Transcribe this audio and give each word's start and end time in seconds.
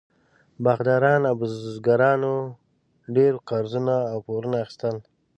باغداران 0.63 1.21
او 1.29 1.35
بزګرانو 1.39 2.35
ډېر 3.15 3.33
قرضونه 3.49 3.95
او 4.11 4.17
پورونه 4.25 4.57
اخیستل. 4.65 4.95